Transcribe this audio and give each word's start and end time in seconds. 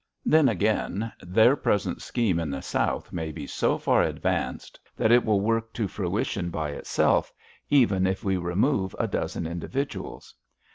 Then, 0.25 0.49
again, 0.49 1.11
their 1.21 1.55
present 1.55 2.01
scheme 2.01 2.39
in 2.39 2.49
the 2.49 2.61
South 2.63 3.13
may 3.13 3.31
be 3.31 3.45
so 3.45 3.77
far 3.77 4.01
advanced 4.01 4.79
that 4.97 5.11
it 5.11 5.23
will 5.23 5.41
work 5.41 5.73
to 5.73 5.87
fruition 5.87 6.49
by 6.49 6.71
itself, 6.71 7.31
even 7.69 8.07
if 8.07 8.23
we 8.23 8.35
remove 8.37 8.95
a 8.97 9.07
dozen 9.07 9.45
individuals. 9.45 10.33